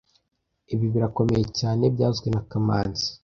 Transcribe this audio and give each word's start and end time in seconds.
Ibi 0.73 0.85
birakomeye 0.93 1.45
cyane 1.59 1.83
byavuzwe 1.95 2.27
na 2.31 2.41
kamanzi 2.49 3.07